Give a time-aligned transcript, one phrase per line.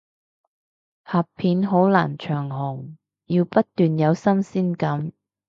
[1.03, 2.95] 拍片好難長紅，
[3.27, 5.11] 要不斷有新鮮感